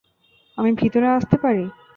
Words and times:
আমি 0.57 0.71
ভিতরে 0.73 1.07
আসতে 1.07 1.35
পারি? 1.37 1.65